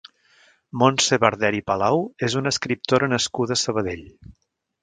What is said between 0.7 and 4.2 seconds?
Montse Barderi Palau és una escriptora nascuda a Sabadell.